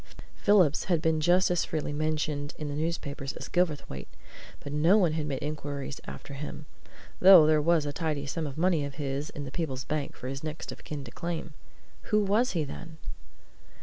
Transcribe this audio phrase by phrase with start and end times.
[0.35, 4.07] Phillips had been just as freely mentioned in the newspapers as Gilverthwaite;
[4.59, 6.65] but no one had made inquiries after him,
[7.19, 10.27] though there was a tidy sum of money of his in the Peebles bank for
[10.27, 11.53] his next of kin to claim.
[12.05, 12.97] Who was he, then?